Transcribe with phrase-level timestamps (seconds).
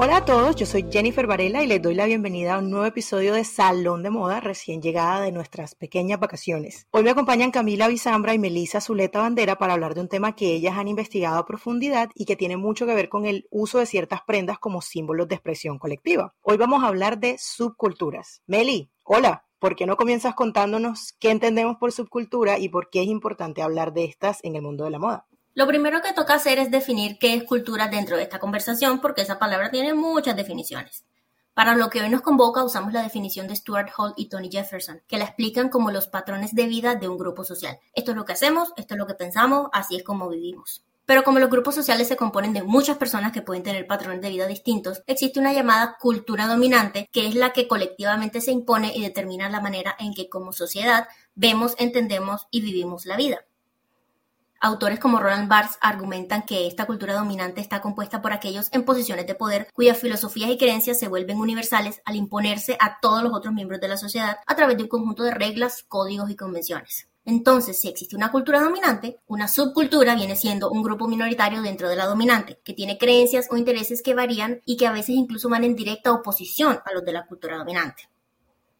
[0.00, 2.86] Hola a todos, yo soy Jennifer Varela y les doy la bienvenida a un nuevo
[2.86, 6.86] episodio de Salón de Moda recién llegada de nuestras pequeñas vacaciones.
[6.92, 10.54] Hoy me acompañan Camila Bizambra y Melissa Zuleta Bandera para hablar de un tema que
[10.54, 13.86] ellas han investigado a profundidad y que tiene mucho que ver con el uso de
[13.86, 16.32] ciertas prendas como símbolos de expresión colectiva.
[16.42, 18.40] Hoy vamos a hablar de subculturas.
[18.46, 19.46] Meli, hola.
[19.58, 23.92] ¿Por qué no comienzas contándonos qué entendemos por subcultura y por qué es importante hablar
[23.92, 25.26] de estas en el mundo de la moda?
[25.58, 29.22] Lo primero que toca hacer es definir qué es cultura dentro de esta conversación, porque
[29.22, 31.04] esa palabra tiene muchas definiciones.
[31.52, 35.02] Para lo que hoy nos convoca usamos la definición de Stuart Hall y Tony Jefferson,
[35.08, 37.80] que la explican como los patrones de vida de un grupo social.
[37.92, 40.84] Esto es lo que hacemos, esto es lo que pensamos, así es como vivimos.
[41.06, 44.30] Pero como los grupos sociales se componen de muchas personas que pueden tener patrones de
[44.30, 49.02] vida distintos, existe una llamada cultura dominante, que es la que colectivamente se impone y
[49.02, 53.47] determina la manera en que como sociedad vemos, entendemos y vivimos la vida.
[54.60, 59.26] Autores como Roland Barthes argumentan que esta cultura dominante está compuesta por aquellos en posiciones
[59.28, 63.54] de poder cuyas filosofías y creencias se vuelven universales al imponerse a todos los otros
[63.54, 67.08] miembros de la sociedad a través de un conjunto de reglas, códigos y convenciones.
[67.24, 71.94] Entonces, si existe una cultura dominante, una subcultura viene siendo un grupo minoritario dentro de
[71.94, 75.62] la dominante, que tiene creencias o intereses que varían y que a veces incluso van
[75.62, 78.08] en directa oposición a los de la cultura dominante.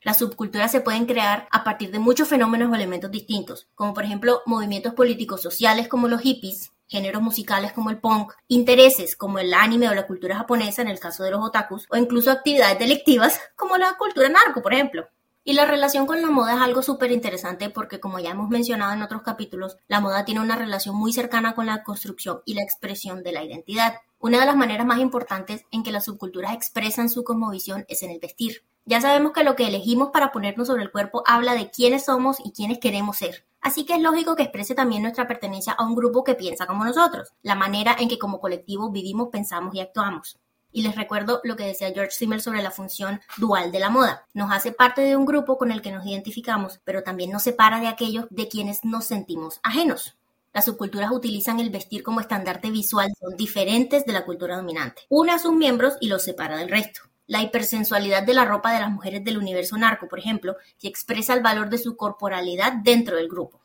[0.03, 4.05] Las subculturas se pueden crear a partir de muchos fenómenos o elementos distintos, como por
[4.05, 9.53] ejemplo movimientos políticos sociales como los hippies, géneros musicales como el punk, intereses como el
[9.53, 13.41] anime o la cultura japonesa en el caso de los otakus, o incluso actividades delictivas
[13.57, 15.09] como la cultura narco, por ejemplo.
[15.43, 18.93] Y la relación con la moda es algo súper interesante porque, como ya hemos mencionado
[18.93, 22.63] en otros capítulos, la moda tiene una relación muy cercana con la construcción y la
[22.63, 23.95] expresión de la identidad.
[24.19, 28.11] Una de las maneras más importantes en que las subculturas expresan su cosmovisión es en
[28.11, 28.63] el vestir.
[28.89, 32.39] Ya sabemos que lo que elegimos para ponernos sobre el cuerpo habla de quiénes somos
[32.43, 33.45] y quiénes queremos ser.
[33.61, 36.87] Así que es lógico que exprese también nuestra pertenencia a un grupo que piensa como
[36.87, 40.39] nosotros, la manera en que como colectivo vivimos, pensamos y actuamos.
[40.73, 44.27] Y les recuerdo lo que decía George Simmel sobre la función dual de la moda.
[44.33, 47.81] Nos hace parte de un grupo con el que nos identificamos, pero también nos separa
[47.81, 50.17] de aquellos de quienes nos sentimos ajenos.
[50.55, 55.03] Las subculturas utilizan el vestir como estandarte visual, son diferentes de la cultura dominante.
[55.11, 57.08] Une a sus miembros y los separa del resto.
[57.29, 61.33] La hipersensualidad de la ropa de las mujeres del universo narco, por ejemplo, que expresa
[61.35, 63.61] el valor de su corporalidad dentro del grupo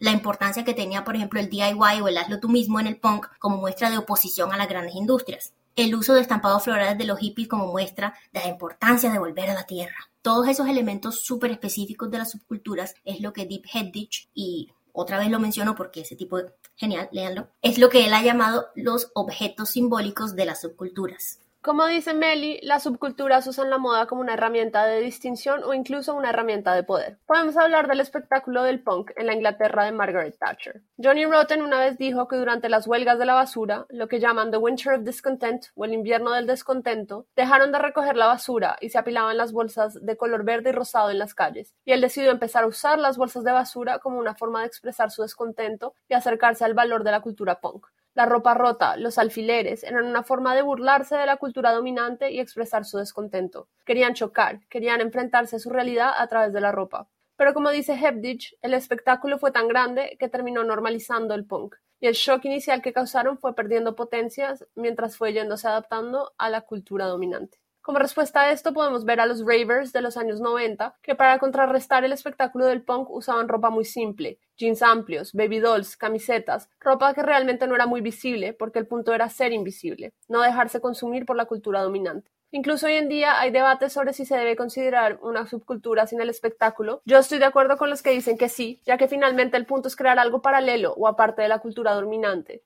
[0.00, 3.00] la importancia que tenía, por ejemplo, el DIY o el hazlo tú mismo en el
[3.00, 7.04] punk como muestra de oposición a las grandes industrias el uso de estampados florales de
[7.04, 10.10] los hippies como muestra de la importancia de volver a la tierra.
[10.22, 15.18] Todos esos elementos súper específicos de las subculturas es lo que Deep Headitch, y otra
[15.18, 16.52] vez lo menciono porque ese tipo de...
[16.74, 21.38] genial, léanlo, es lo que él ha llamado los objetos simbólicos de las subculturas.
[21.60, 26.14] Como dice Meli, las subculturas usan la moda como una herramienta de distinción o incluso
[26.14, 27.18] una herramienta de poder.
[27.26, 30.82] Podemos hablar del espectáculo del punk en la Inglaterra de Margaret Thatcher.
[31.02, 34.52] Johnny Rotten una vez dijo que durante las huelgas de la basura, lo que llaman
[34.52, 38.90] The Winter of Discontent o el invierno del descontento, dejaron de recoger la basura y
[38.90, 41.74] se apilaban las bolsas de color verde y rosado en las calles.
[41.84, 45.10] Y él decidió empezar a usar las bolsas de basura como una forma de expresar
[45.10, 47.88] su descontento y acercarse al valor de la cultura punk.
[48.18, 52.40] La ropa rota, los alfileres, eran una forma de burlarse de la cultura dominante y
[52.40, 53.68] expresar su descontento.
[53.84, 57.08] Querían chocar, querían enfrentarse a su realidad a través de la ropa.
[57.36, 62.08] Pero como dice Hebditch, el espectáculo fue tan grande que terminó normalizando el punk, y
[62.08, 67.06] el shock inicial que causaron fue perdiendo potencias mientras fue yéndose adaptando a la cultura
[67.06, 67.60] dominante.
[67.88, 71.38] Como respuesta a esto podemos ver a los ravers de los años 90, que para
[71.38, 77.14] contrarrestar el espectáculo del punk usaban ropa muy simple, jeans amplios, baby dolls, camisetas, ropa
[77.14, 81.24] que realmente no era muy visible porque el punto era ser invisible, no dejarse consumir
[81.24, 82.30] por la cultura dominante.
[82.50, 86.28] Incluso hoy en día hay debates sobre si se debe considerar una subcultura sin el
[86.28, 87.00] espectáculo.
[87.06, 89.88] Yo estoy de acuerdo con los que dicen que sí, ya que finalmente el punto
[89.88, 92.62] es crear algo paralelo o aparte de la cultura dominante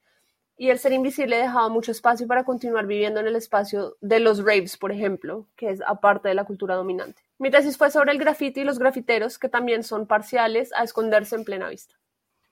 [0.62, 4.38] y el ser invisible dejaba mucho espacio para continuar viviendo en el espacio de los
[4.38, 7.20] raves, por ejemplo, que es aparte de la cultura dominante.
[7.36, 11.34] Mi tesis fue sobre el graffiti y los grafiteros, que también son parciales a esconderse
[11.34, 11.96] en plena vista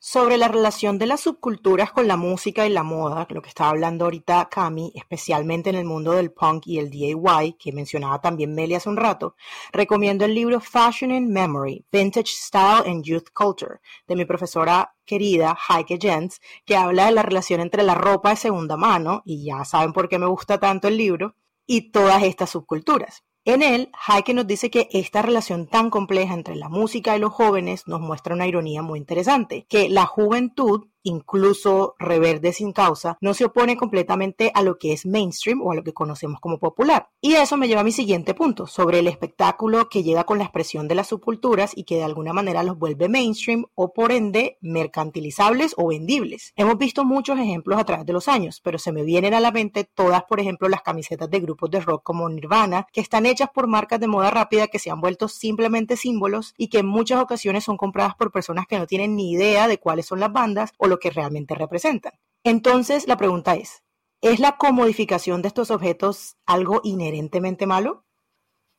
[0.02, 3.68] sobre la relación de las subculturas con la música y la moda, lo que estaba
[3.68, 8.54] hablando ahorita Cami, especialmente en el mundo del punk y el DIY, que mencionaba también
[8.54, 9.36] Meli hace un rato,
[9.72, 15.54] recomiendo el libro Fashion in Memory, Vintage Style and Youth Culture, de mi profesora querida
[15.68, 19.66] Heike Jens, que habla de la relación entre la ropa de segunda mano, y ya
[19.66, 21.34] saben por qué me gusta tanto el libro,
[21.66, 23.22] y todas estas subculturas.
[23.46, 27.32] En él, Heike nos dice que esta relación tan compleja entre la música y los
[27.32, 33.34] jóvenes nos muestra una ironía muy interesante, que la juventud incluso reverde sin causa, no
[33.34, 37.08] se opone completamente a lo que es mainstream o a lo que conocemos como popular.
[37.20, 40.44] Y eso me lleva a mi siguiente punto, sobre el espectáculo que llega con la
[40.44, 44.58] expresión de las subculturas y que de alguna manera los vuelve mainstream o por ende
[44.60, 46.52] mercantilizables o vendibles.
[46.56, 49.50] Hemos visto muchos ejemplos a través de los años, pero se me vienen a la
[49.50, 53.48] mente todas, por ejemplo, las camisetas de grupos de rock como Nirvana, que están hechas
[53.52, 57.20] por marcas de moda rápida que se han vuelto simplemente símbolos y que en muchas
[57.20, 60.72] ocasiones son compradas por personas que no tienen ni idea de cuáles son las bandas
[60.78, 62.12] o lo que realmente representan.
[62.44, 63.82] Entonces, la pregunta es,
[64.20, 68.04] ¿es la comodificación de estos objetos algo inherentemente malo?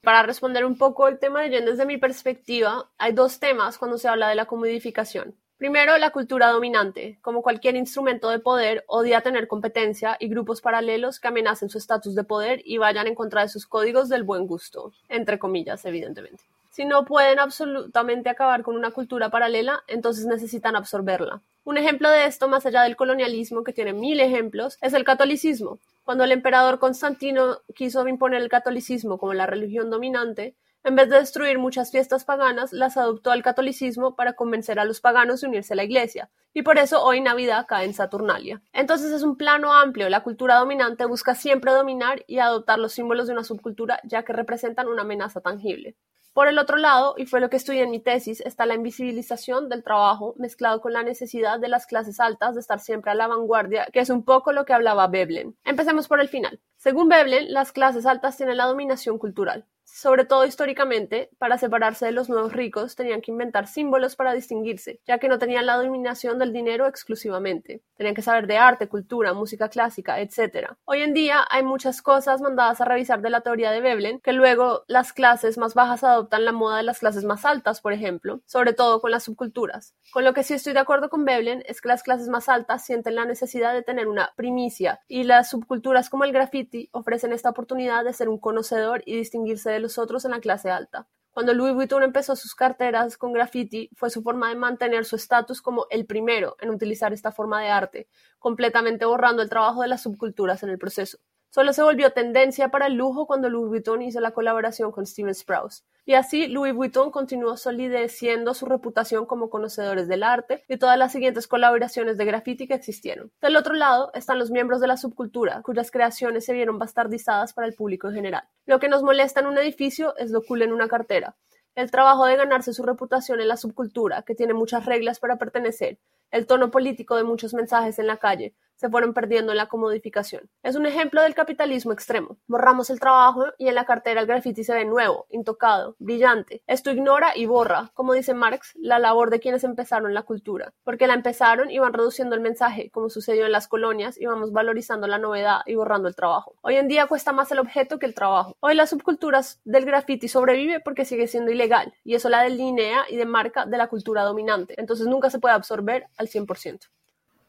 [0.04, 3.98] Para responder un poco el tema de Jen desde mi perspectiva, hay dos temas cuando
[3.98, 5.36] se habla de la comodificación.
[5.58, 7.20] Primero, la cultura dominante.
[7.22, 12.16] Como cualquier instrumento de poder, odia tener competencia y grupos paralelos que amenacen su estatus
[12.16, 16.44] de poder y vayan en contra de sus códigos del buen gusto, entre comillas, evidentemente.
[16.72, 21.42] Si no pueden absolutamente acabar con una cultura paralela, entonces necesitan absorberla.
[21.66, 25.80] Un ejemplo de esto, más allá del colonialismo, que tiene mil ejemplos, es el catolicismo.
[26.06, 31.20] Cuando el emperador Constantino quiso imponer el catolicismo como la religión dominante, en vez de
[31.20, 35.74] destruir muchas fiestas paganas, las adoptó al catolicismo para convencer a los paganos de unirse
[35.74, 38.62] a la iglesia, y por eso hoy Navidad cae en Saturnalia.
[38.74, 43.28] Entonces es un plano amplio, la cultura dominante busca siempre dominar y adoptar los símbolos
[43.28, 45.96] de una subcultura ya que representan una amenaza tangible.
[46.34, 49.68] Por el otro lado, y fue lo que estudié en mi tesis, está la invisibilización
[49.68, 53.28] del trabajo mezclado con la necesidad de las clases altas de estar siempre a la
[53.28, 55.58] vanguardia, que es un poco lo que hablaba Veblen.
[55.66, 56.62] Empecemos por el final.
[56.78, 62.14] Según Veblen, las clases altas tienen la dominación cultural sobre todo históricamente, para separarse de
[62.14, 66.40] los nuevos ricos tenían que inventar símbolos para distinguirse, ya que no tenían la dominación
[66.40, 67.84] del dinero exclusivamente.
[67.98, 70.70] Tenían que saber de arte, cultura, música clásica, etc.
[70.86, 74.32] Hoy en día hay muchas cosas mandadas a revisar de la teoría de Veblen, que
[74.32, 78.42] luego las clases más bajas adoptan la moda de las clases más altas, por ejemplo,
[78.46, 79.94] sobre todo con las subculturas.
[80.14, 82.86] Con lo que sí estoy de acuerdo con Veblen es que las clases más altas
[82.86, 87.50] sienten la necesidad de tener una primicia y las subculturas como el graffiti ofrecen esta
[87.50, 91.08] oportunidad de ser un conocedor y distinguirse de los otros en la clase alta.
[91.32, 95.62] Cuando Louis Vuitton empezó sus carteras con graffiti, fue su forma de mantener su estatus
[95.62, 98.08] como el primero en utilizar esta forma de arte,
[98.38, 101.20] completamente borrando el trabajo de las subculturas en el proceso.
[101.50, 105.34] Solo se volvió tendencia para el lujo cuando Louis Vuitton hizo la colaboración con Steven
[105.34, 105.86] Sprouse.
[106.04, 111.12] Y así Louis Vuitton continuó solideciendo su reputación como conocedores del arte y todas las
[111.12, 113.32] siguientes colaboraciones de graffiti que existieron.
[113.40, 117.68] Del otro lado están los miembros de la subcultura, cuyas creaciones se vieron bastardizadas para
[117.68, 118.44] el público en general.
[118.66, 121.36] Lo que nos molesta en un edificio es lo cool en una cartera.
[121.76, 126.00] El trabajo de ganarse su reputación en la subcultura, que tiene muchas reglas para pertenecer,
[126.32, 130.50] el tono político de muchos mensajes en la calle, se fueron perdiendo en la comodificación.
[130.64, 132.38] Es un ejemplo del capitalismo extremo.
[132.48, 136.64] Borramos el trabajo y en la cartera el graffiti se ve nuevo, intocado, brillante.
[136.66, 141.06] Esto ignora y borra, como dice Marx, la labor de quienes empezaron la cultura, porque
[141.06, 145.06] la empezaron y van reduciendo el mensaje, como sucedió en las colonias, y vamos valorizando
[145.06, 146.56] la novedad y borrando el trabajo.
[146.62, 148.58] Hoy en día cuesta más el objeto que el trabajo.
[148.62, 153.16] Hoy las subculturas del graffiti sobrevive porque sigue siendo ilegal, y eso la delinea y
[153.16, 154.74] demarca de la cultura dominante.
[154.80, 156.88] Entonces nunca se puede absorber al 100%.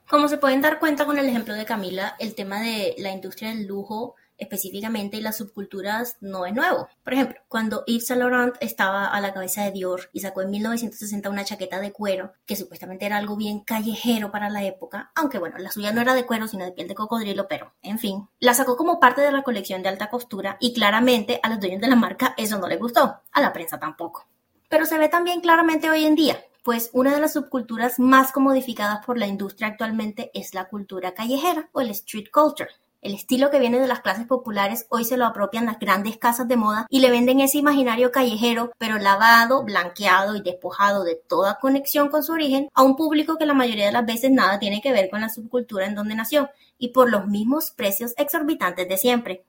[0.09, 3.51] Como se pueden dar cuenta con el ejemplo de Camila, el tema de la industria
[3.51, 6.89] del lujo específicamente y las subculturas no es nuevo.
[7.05, 10.51] Por ejemplo, cuando Yves Saint Laurent estaba a la cabeza de Dior y sacó en
[10.51, 15.39] 1960 una chaqueta de cuero, que supuestamente era algo bien callejero para la época, aunque
[15.39, 18.29] bueno, la suya no era de cuero, sino de piel de cocodrilo, pero en fin,
[18.41, 21.81] la sacó como parte de la colección de alta costura y claramente a los dueños
[21.81, 24.27] de la marca eso no le gustó, a la prensa tampoco.
[24.69, 29.05] Pero se ve también claramente hoy en día pues una de las subculturas más comodificadas
[29.05, 32.71] por la industria actualmente es la cultura callejera o el street culture.
[33.03, 36.47] El estilo que viene de las clases populares hoy se lo apropian las grandes casas
[36.47, 41.59] de moda y le venden ese imaginario callejero, pero lavado, blanqueado y despojado de toda
[41.59, 44.81] conexión con su origen, a un público que la mayoría de las veces nada tiene
[44.81, 48.97] que ver con la subcultura en donde nació, y por los mismos precios exorbitantes de
[48.97, 49.45] siempre.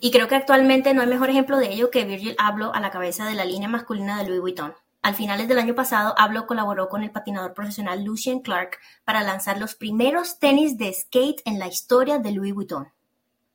[0.00, 2.90] Y creo que actualmente no hay mejor ejemplo de ello que Virgil Abloh a la
[2.90, 4.74] cabeza de la línea masculina de Louis Vuitton.
[5.06, 9.56] Al finales del año pasado, Abloh colaboró con el patinador profesional Lucien Clark para lanzar
[9.56, 12.88] los primeros tenis de skate en la historia de Louis Vuitton.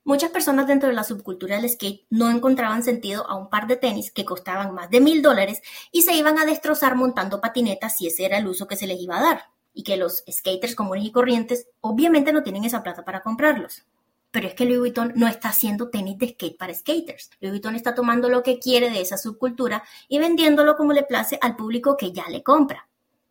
[0.05, 3.75] Muchas personas dentro de la subcultura del skate no encontraban sentido a un par de
[3.75, 8.07] tenis que costaban más de mil dólares y se iban a destrozar montando patinetas si
[8.07, 9.41] ese era el uso que se les iba a dar,
[9.73, 13.83] y que los skaters comunes y corrientes obviamente no tienen esa plata para comprarlos.
[14.31, 17.29] Pero es que Louis Vuitton no está haciendo tenis de skate para skaters.
[17.39, 21.37] Louis Vuitton está tomando lo que quiere de esa subcultura y vendiéndolo como le place
[21.41, 22.87] al público que ya le compra.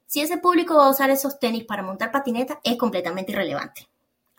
[0.07, 3.88] Si ese público va a usar esos tenis para montar patineta es completamente irrelevante.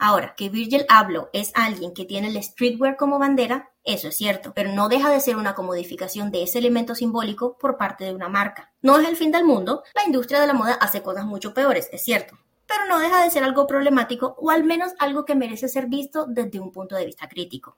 [0.04, 4.52] Ahora, que Virgil Abloh es alguien que tiene el streetwear como bandera, Eso es cierto,
[4.54, 8.28] pero no deja de ser una comodificación de ese elemento simbólico por parte de una
[8.28, 8.74] marca.
[8.82, 11.88] No es el fin del mundo, la industria de la moda hace cosas mucho peores,
[11.92, 12.38] es cierto,
[12.72, 16.26] pero no deja de ser algo problemático o al menos algo que merece ser visto
[16.28, 17.78] desde un punto de vista crítico.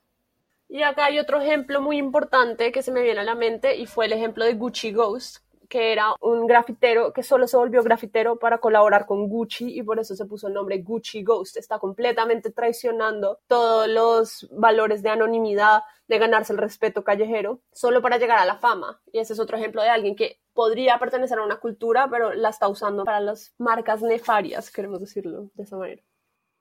[0.69, 3.85] Y acá hay otro ejemplo muy importante que se me viene a la mente y
[3.85, 8.38] fue el ejemplo de Gucci Ghost, que era un grafitero que solo se volvió grafitero
[8.38, 11.57] para colaborar con Gucci y por eso se puso el nombre Gucci Ghost.
[11.57, 18.17] Está completamente traicionando todos los valores de anonimidad, de ganarse el respeto callejero, solo para
[18.17, 19.01] llegar a la fama.
[19.12, 22.50] Y ese es otro ejemplo de alguien que podría pertenecer a una cultura, pero la
[22.50, 26.01] está usando para las marcas nefarias, queremos decirlo de esa manera.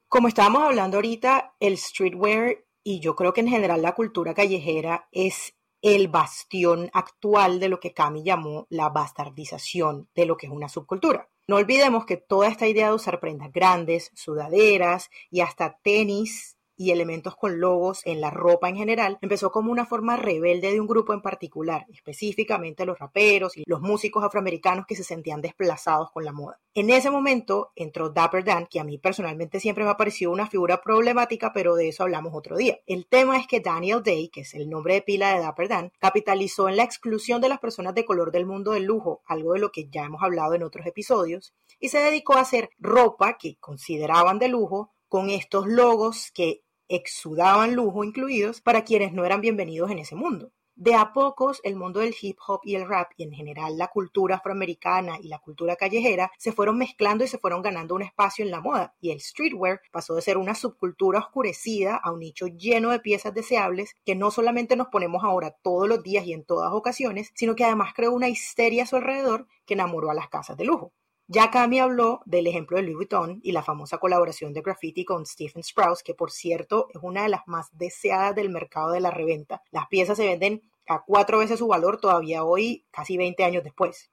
[0.09, 5.09] Como estábamos hablando ahorita, el streetwear y yo creo que en general la cultura callejera
[5.13, 10.53] es el bastión actual de lo que Cami llamó la bastardización de lo que es
[10.53, 11.29] una subcultura.
[11.49, 16.91] No olvidemos que toda esta idea de usar prendas grandes, sudaderas y hasta tenis y
[16.91, 20.87] elementos con logos en la ropa en general, empezó como una forma rebelde de un
[20.87, 26.25] grupo en particular, específicamente los raperos y los músicos afroamericanos que se sentían desplazados con
[26.25, 26.59] la moda.
[26.75, 30.47] En ese momento entró Dapper Dan, que a mí personalmente siempre me ha parecido una
[30.47, 32.79] figura problemática, pero de eso hablamos otro día.
[32.87, 35.93] El tema es que Daniel Day, que es el nombre de pila de Dapper Dan,
[35.99, 39.61] capitalizó en la exclusión de las personas de color del mundo del lujo, algo de
[39.61, 43.57] lo que ya hemos hablado en otros episodios, y se dedicó a hacer ropa que
[43.61, 49.91] consideraban de lujo con estos logos que exudaban lujo incluidos para quienes no eran bienvenidos
[49.91, 50.53] en ese mundo.
[50.75, 53.89] De a pocos, el mundo del hip hop y el rap, y en general la
[53.89, 58.43] cultura afroamericana y la cultura callejera, se fueron mezclando y se fueron ganando un espacio
[58.43, 62.47] en la moda, y el streetwear pasó de ser una subcultura oscurecida a un nicho
[62.47, 66.47] lleno de piezas deseables que no solamente nos ponemos ahora todos los días y en
[66.47, 70.31] todas ocasiones, sino que además creó una histeria a su alrededor que enamoró a las
[70.31, 70.95] casas de lujo.
[71.29, 75.25] Ya Cami habló del ejemplo de Louis Vuitton y la famosa colaboración de graffiti con
[75.25, 79.11] Stephen Sprouse, que por cierto es una de las más deseadas del mercado de la
[79.11, 79.63] reventa.
[79.71, 84.11] Las piezas se venden a cuatro veces su valor todavía hoy, casi 20 años después.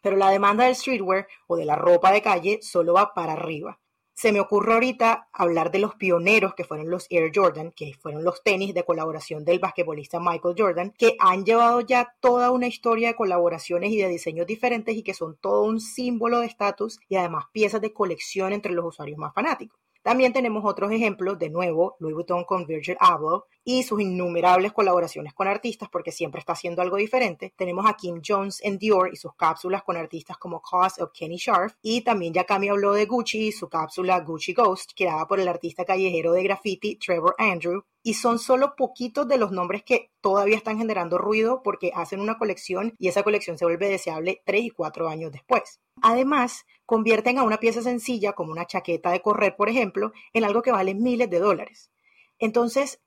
[0.00, 3.80] Pero la demanda del streetwear o de la ropa de calle solo va para arriba.
[4.16, 8.22] Se me ocurre ahorita hablar de los pioneros que fueron los Air Jordan, que fueron
[8.22, 13.08] los tenis de colaboración del basquetbolista Michael Jordan, que han llevado ya toda una historia
[13.08, 17.16] de colaboraciones y de diseños diferentes y que son todo un símbolo de estatus y
[17.16, 19.80] además piezas de colección entre los usuarios más fanáticos.
[20.02, 25.32] También tenemos otros ejemplos, de nuevo, Louis Vuitton con Virgil Abloh y sus innumerables colaboraciones
[25.32, 27.52] con artistas, porque siempre está haciendo algo diferente.
[27.56, 31.36] Tenemos a Kim Jones en Dior y sus cápsulas con artistas como Cos o Kenny
[31.36, 31.74] Sharp.
[31.82, 35.48] Y también ya Cami habló de Gucci y su cápsula Gucci Ghost, creada por el
[35.48, 37.82] artista callejero de graffiti Trevor Andrew.
[38.02, 42.36] Y son solo poquitos de los nombres que todavía están generando ruido porque hacen una
[42.36, 45.80] colección y esa colección se vuelve deseable tres y cuatro años después.
[46.02, 50.60] Además, convierten a una pieza sencilla, como una chaqueta de correr, por ejemplo, en algo
[50.60, 51.90] que vale miles de dólares.
[52.38, 53.00] Entonces,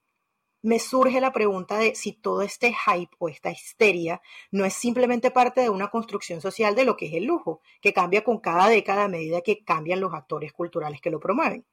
[0.62, 4.22] me surge la pregunta de si todo este hype o esta histeria
[4.52, 7.94] no es simplemente parte de una construcción social de lo que es el lujo, que
[7.94, 11.66] cambia con cada década a medida que cambian los actores culturales que lo promueven.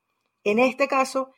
[0.45, 1.33] En este caso,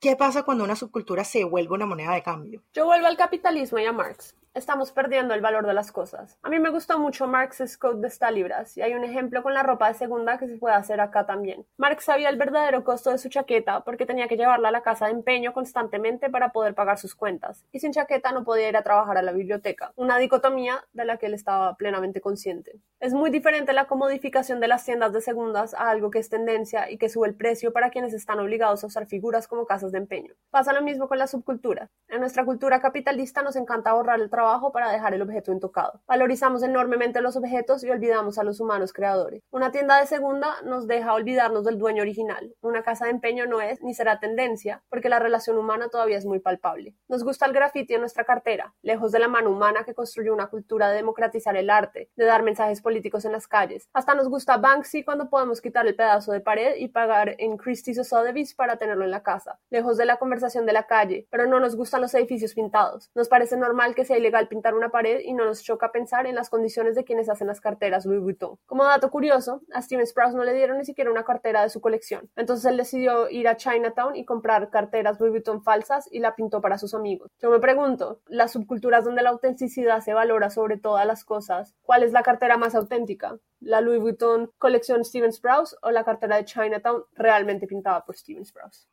[0.00, 2.62] ¿qué pasa cuando una subcultura se vuelve una moneda de cambio?
[2.72, 6.38] Yo vuelvo al capitalismo y a Marx estamos perdiendo el valor de las cosas.
[6.42, 9.62] A mí me gustó mucho Marx's Code de Stalibras y hay un ejemplo con la
[9.62, 11.66] ropa de segunda que se puede hacer acá también.
[11.78, 15.06] Marx sabía el verdadero costo de su chaqueta porque tenía que llevarla a la casa
[15.06, 18.82] de empeño constantemente para poder pagar sus cuentas y sin chaqueta no podía ir a
[18.82, 22.80] trabajar a la biblioteca, una dicotomía de la que él estaba plenamente consciente.
[23.00, 26.90] Es muy diferente la comodificación de las tiendas de segundas a algo que es tendencia
[26.90, 29.98] y que sube el precio para quienes están obligados a usar figuras como casas de
[29.98, 30.34] empeño.
[30.50, 31.90] Pasa lo mismo con la subcultura.
[32.08, 34.41] En nuestra cultura capitalista nos encanta ahorrar el trabajo
[34.72, 36.00] para dejar el objeto intocado.
[36.06, 39.42] Valorizamos enormemente los objetos y olvidamos a los humanos creadores.
[39.50, 42.54] Una tienda de segunda nos deja olvidarnos del dueño original.
[42.60, 46.26] Una casa de empeño no es ni será tendencia, porque la relación humana todavía es
[46.26, 46.96] muy palpable.
[47.08, 50.48] Nos gusta el graffiti en nuestra cartera, lejos de la mano humana que construyó una
[50.48, 53.88] cultura de democratizar el arte, de dar mensajes políticos en las calles.
[53.92, 57.98] Hasta nos gusta Banksy cuando podemos quitar el pedazo de pared y pagar en Christie's
[58.00, 61.46] o Sotheby's para tenerlo en la casa, lejos de la conversación de la calle, pero
[61.46, 63.10] no nos gustan los edificios pintados.
[63.14, 66.34] Nos parece normal que sea ilegal pintar una pared y no nos choca pensar en
[66.34, 68.58] las condiciones de quienes hacen las carteras Louis Vuitton.
[68.66, 71.80] Como dato curioso, a Steven Sprouse no le dieron ni siquiera una cartera de su
[71.80, 72.30] colección.
[72.36, 76.60] Entonces él decidió ir a Chinatown y comprar carteras Louis Vuitton falsas y la pintó
[76.60, 77.30] para sus amigos.
[77.40, 82.02] Yo me pregunto, las subculturas donde la autenticidad se valora sobre todas las cosas, ¿cuál
[82.02, 83.38] es la cartera más auténtica?
[83.60, 88.44] ¿La Louis Vuitton colección Steven Sprouse o la cartera de Chinatown realmente pintada por Steven
[88.44, 88.88] Sprouse?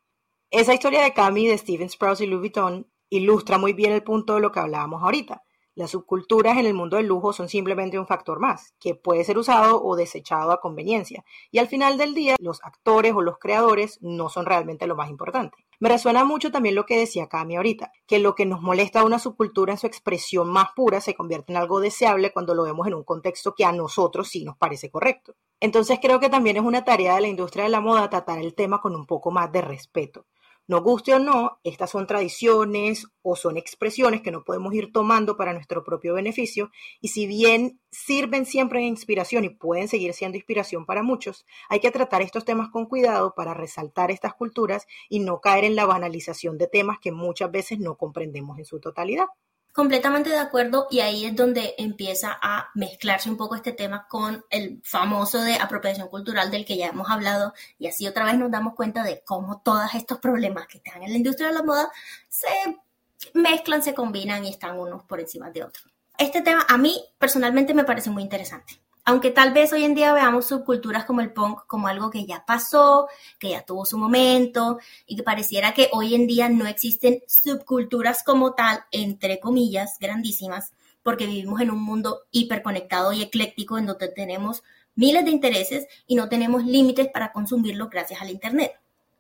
[0.51, 4.36] Esa historia de Cami de Steven Sprouse y Louis Vuitton ilustra muy bien el punto
[4.36, 5.44] de lo que hablábamos ahorita.
[5.80, 9.38] Las subculturas en el mundo del lujo son simplemente un factor más, que puede ser
[9.38, 11.24] usado o desechado a conveniencia.
[11.51, 15.10] Y al final del día, los actores o los creadores no son realmente lo más
[15.10, 15.58] importante.
[15.80, 19.06] Me resuena mucho también lo que decía Cami ahorita, que lo que nos molesta a
[19.06, 22.86] una subcultura en su expresión más pura se convierte en algo deseable cuando lo vemos
[22.86, 25.36] en un contexto que a nosotros sí nos parece correcto.
[25.62, 28.54] Entonces creo que también es una tarea de la industria de la moda tratar el
[28.54, 30.25] tema con un poco más de respeto.
[30.70, 35.36] No guste o no, estas son tradiciones o son expresiones que no podemos ir tomando
[35.36, 36.70] para nuestro propio beneficio
[37.02, 41.80] y si bien sirven siempre de inspiración y pueden seguir siendo inspiración para muchos, hay
[41.80, 45.88] que tratar estos temas con cuidado para resaltar estas culturas y no caer en la
[45.88, 49.26] banalización de temas que muchas veces no comprendemos en su totalidad.
[49.79, 54.43] Completamente de acuerdo y ahí es donde empieza a mezclarse un poco este tema con
[54.50, 58.51] el famoso de apropiación cultural del que ya hemos hablado y así otra vez nos
[58.51, 61.89] damos cuenta de cómo todos estos problemas que están en la industria de la moda
[62.27, 62.50] se
[63.33, 65.86] mezclan, se combinan y están unos por encima de otros.
[66.17, 70.13] Este tema a mí personalmente me parece muy interesante aunque tal vez hoy en día
[70.13, 73.08] veamos subculturas como el punk como algo que ya pasó,
[73.39, 78.22] que ya tuvo su momento y que pareciera que hoy en día no existen subculturas
[78.22, 84.10] como tal, entre comillas, grandísimas, porque vivimos en un mundo hiperconectado y ecléctico en donde
[84.10, 84.62] tenemos
[84.94, 88.74] miles de intereses y no tenemos límites para consumirlo gracias al Internet.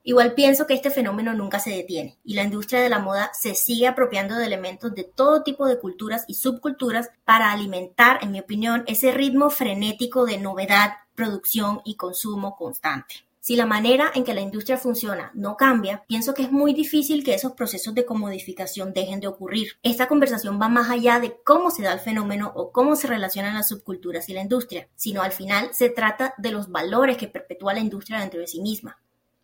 [0.03, 3.53] Igual pienso que este fenómeno nunca se detiene y la industria de la moda se
[3.53, 8.39] sigue apropiando de elementos de todo tipo de culturas y subculturas para alimentar, en mi
[8.39, 13.29] opinión, ese ritmo frenético de novedad, producción y consumo constante.
[13.41, 17.23] Si la manera en que la industria funciona no cambia, pienso que es muy difícil
[17.23, 19.73] que esos procesos de comodificación dejen de ocurrir.
[19.81, 23.55] Esta conversación va más allá de cómo se da el fenómeno o cómo se relacionan
[23.55, 27.73] las subculturas y la industria, sino al final se trata de los valores que perpetúa
[27.73, 28.99] la industria dentro de sí misma.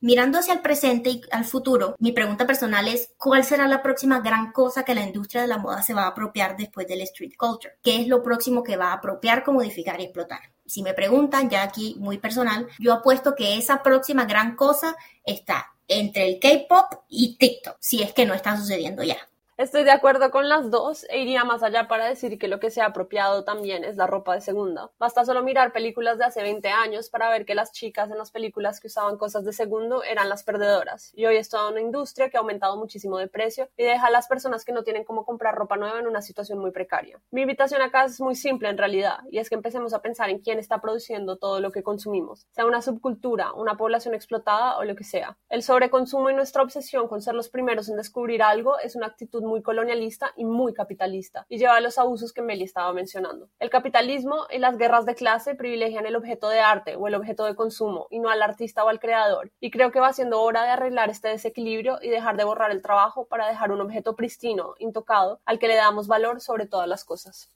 [0.06, 4.20] Mirando hacia el presente y al futuro, mi pregunta personal es, ¿cuál será la próxima
[4.20, 7.32] gran cosa que la industria de la moda se va a apropiar después del street
[7.36, 7.74] culture?
[7.82, 10.42] ¿Qué es lo próximo que va a apropiar, comodificar y explotar?
[10.64, 15.74] Si me preguntan, ya aquí muy personal, yo apuesto que esa próxima gran cosa está
[15.88, 19.18] entre el K-pop y TikTok, si es que no está sucediendo ya.
[19.58, 22.70] Estoy de acuerdo con las dos e iría más allá para decir que lo que
[22.70, 24.91] se ha apropiado también es la ropa de segunda.
[25.00, 28.32] Basta solo mirar películas de hace 20 años para ver que las chicas en las
[28.32, 31.13] películas que usaban cosas de segundo eran las perdedoras.
[31.13, 34.12] Y hoy es toda una industria que ha aumentado muchísimo de precio y deja a
[34.12, 37.22] las personas que no tienen cómo comprar ropa nueva en una situación muy precaria.
[37.32, 40.39] Mi invitación acá es muy simple en realidad y es que empecemos a pensar en
[40.39, 44.98] quién está produciendo todo lo que consumimos, sea una subcultura, una población explotada o lo
[44.98, 45.38] que sea.
[45.48, 49.44] El sobreconsumo y nuestra obsesión con ser los primeros en descubrir algo es una actitud
[49.45, 53.49] muy colonialista y muy capitalista, y lleva a los abusos que Meli estaba mencionando.
[53.60, 57.45] El capitalismo y las guerras de clase privilegian el objeto de arte o el objeto
[57.45, 60.63] de consumo, y no al artista o al creador, y creo que va siendo hora
[60.63, 64.75] de arreglar este desequilibrio y dejar de borrar el trabajo para dejar un objeto pristino,
[64.79, 67.51] intocado, al que le damos valor sobre todas las cosas.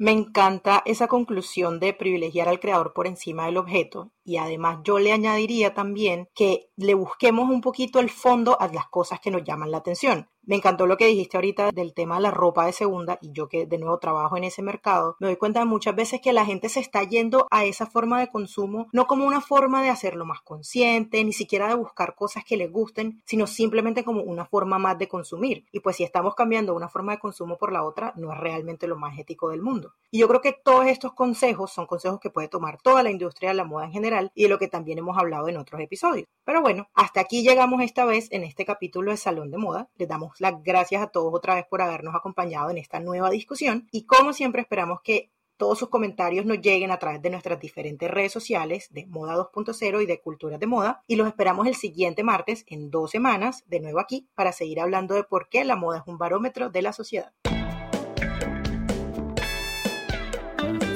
[0.00, 4.98] Me encanta esa conclusión de privilegiar al creador por encima del objeto y además yo
[4.98, 9.44] le añadiría también que le busquemos un poquito el fondo a las cosas que nos
[9.44, 10.30] llaman la atención.
[10.42, 13.48] Me encantó lo que dijiste ahorita del tema de la ropa de segunda y yo
[13.48, 16.68] que de nuevo trabajo en ese mercado, me doy cuenta muchas veces que la gente
[16.68, 20.40] se está yendo a esa forma de consumo no como una forma de hacerlo más
[20.40, 24.98] consciente, ni siquiera de buscar cosas que les gusten, sino simplemente como una forma más
[24.98, 25.66] de consumir.
[25.72, 28.86] Y pues si estamos cambiando una forma de consumo por la otra, no es realmente
[28.86, 29.94] lo más ético del mundo.
[30.10, 33.50] Y yo creo que todos estos consejos son consejos que puede tomar toda la industria
[33.50, 36.26] de la moda en general y de lo que también hemos hablado en otros episodios.
[36.44, 39.88] Pero bueno, hasta aquí llegamos esta vez en este capítulo de Salón de Moda.
[39.96, 44.04] Les las gracias a todos otra vez por habernos acompañado en esta nueva discusión y
[44.04, 48.32] como siempre esperamos que todos sus comentarios nos lleguen a través de nuestras diferentes redes
[48.32, 51.02] sociales de Moda 2.0 y de Culturas de Moda.
[51.06, 55.14] Y los esperamos el siguiente martes, en dos semanas, de nuevo aquí, para seguir hablando
[55.14, 57.32] de por qué la moda es un barómetro de la sociedad.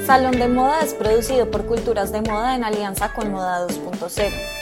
[0.07, 4.54] Salón de Moda es producido por Culturas de Moda en alianza con Moda 2.0.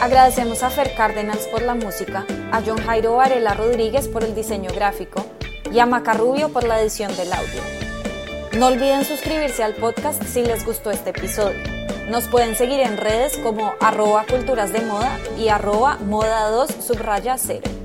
[0.00, 4.70] Agradecemos a Fer Cárdenas por la música, a John Jairo Varela Rodríguez por el diseño
[4.74, 5.26] gráfico
[5.70, 7.60] y a Macarrubio por la edición del audio.
[8.58, 11.60] No olviden suscribirse al podcast si les gustó este episodio.
[12.08, 17.36] Nos pueden seguir en redes como arroba culturas de moda y arroba moda 2 subraya
[17.36, 17.79] 0.